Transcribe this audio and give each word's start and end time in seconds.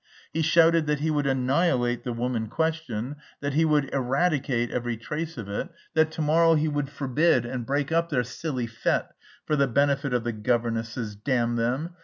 He 0.33 0.41
shouted 0.41 0.87
that 0.87 0.99
he 1.01 1.11
would 1.11 1.27
annihilate 1.27 2.03
the 2.03 2.11
woman 2.11 2.47
question, 2.47 3.17
that 3.39 3.53
he 3.53 3.65
would 3.65 3.93
eradicate 3.93 4.71
every 4.71 4.97
trace 4.97 5.37
of 5.37 5.47
it, 5.47 5.69
that 5.93 6.09
to 6.13 6.23
morrow 6.23 6.55
he 6.55 6.67
would 6.67 6.89
forbid 6.89 7.45
and 7.45 7.67
break 7.67 7.91
up 7.91 8.09
their 8.09 8.23
silly 8.23 8.65
fête 8.65 9.09
for 9.45 9.55
the 9.55 9.67
benefit 9.67 10.11
of 10.11 10.23
the 10.23 10.33
governesses 10.33 11.15
(damn 11.15 11.55
them!) 11.55 11.91